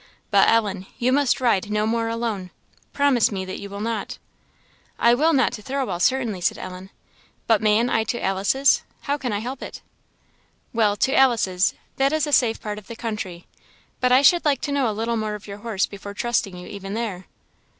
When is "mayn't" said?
7.61-7.91